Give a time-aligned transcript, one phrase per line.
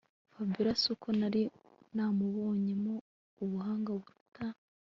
[0.33, 1.41] Fabiora suko nari
[1.95, 2.93] namubonyemo
[3.43, 4.45] ubuhanga buruta